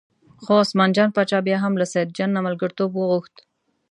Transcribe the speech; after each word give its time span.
خو 0.43 0.51
عثمان 0.63 0.89
جان 0.95 1.09
باچا 1.15 1.39
بیا 1.47 1.57
هم 1.63 1.73
له 1.79 1.85
سیدجان 1.93 2.29
نه 2.35 2.39
ملګرتوب 2.47 2.91
وغوښت. 2.95 3.35